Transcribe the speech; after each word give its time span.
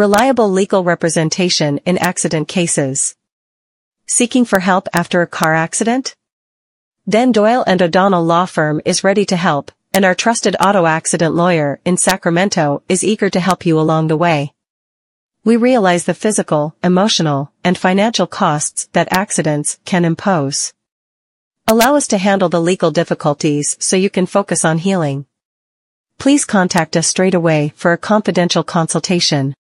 Reliable 0.00 0.48
legal 0.48 0.82
representation 0.82 1.76
in 1.84 1.98
accident 1.98 2.48
cases. 2.48 3.16
Seeking 4.06 4.46
for 4.46 4.60
help 4.60 4.88
after 4.94 5.20
a 5.20 5.26
car 5.26 5.54
accident? 5.54 6.14
Then 7.06 7.32
Doyle 7.32 7.62
and 7.66 7.82
O'Donnell 7.82 8.24
Law 8.24 8.46
Firm 8.46 8.80
is 8.86 9.04
ready 9.04 9.26
to 9.26 9.36
help, 9.36 9.70
and 9.92 10.06
our 10.06 10.14
trusted 10.14 10.56
auto 10.58 10.86
accident 10.86 11.34
lawyer 11.34 11.80
in 11.84 11.98
Sacramento 11.98 12.82
is 12.88 13.04
eager 13.04 13.28
to 13.28 13.40
help 13.40 13.66
you 13.66 13.78
along 13.78 14.08
the 14.08 14.16
way. 14.16 14.54
We 15.44 15.58
realize 15.58 16.06
the 16.06 16.14
physical, 16.14 16.74
emotional, 16.82 17.52
and 17.62 17.76
financial 17.76 18.26
costs 18.26 18.88
that 18.94 19.12
accidents 19.12 19.78
can 19.84 20.06
impose. 20.06 20.72
Allow 21.66 21.96
us 21.96 22.08
to 22.08 22.16
handle 22.16 22.48
the 22.48 22.62
legal 22.62 22.90
difficulties 22.90 23.76
so 23.80 23.96
you 23.96 24.08
can 24.08 24.24
focus 24.24 24.64
on 24.64 24.78
healing. 24.78 25.26
Please 26.18 26.46
contact 26.46 26.96
us 26.96 27.06
straight 27.06 27.34
away 27.34 27.74
for 27.76 27.92
a 27.92 27.98
confidential 27.98 28.64
consultation. 28.64 29.54